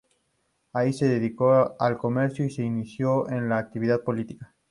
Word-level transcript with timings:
Allí 0.73 0.93
se 0.93 1.07
dedicó 1.07 1.75
al 1.79 1.99
comercio 1.99 2.43
y 2.43 2.49
se 2.49 2.63
inició 2.63 3.29
en 3.29 3.49
la 3.49 3.59
actividad 3.59 4.01
política. 4.03 4.55